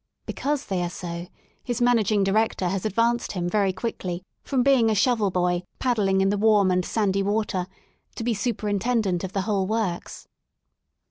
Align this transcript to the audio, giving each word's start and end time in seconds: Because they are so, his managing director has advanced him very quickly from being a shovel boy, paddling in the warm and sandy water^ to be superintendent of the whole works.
Because 0.25 0.65
they 0.65 0.81
are 0.81 0.89
so, 0.89 1.27
his 1.63 1.79
managing 1.79 2.23
director 2.23 2.69
has 2.69 2.87
advanced 2.87 3.33
him 3.33 3.47
very 3.47 3.71
quickly 3.71 4.23
from 4.43 4.63
being 4.63 4.89
a 4.89 4.95
shovel 4.95 5.29
boy, 5.29 5.61
paddling 5.77 6.21
in 6.21 6.29
the 6.29 6.39
warm 6.39 6.71
and 6.71 6.83
sandy 6.83 7.21
water^ 7.21 7.67
to 8.15 8.23
be 8.23 8.33
superintendent 8.33 9.23
of 9.23 9.33
the 9.33 9.41
whole 9.41 9.67
works. 9.67 10.27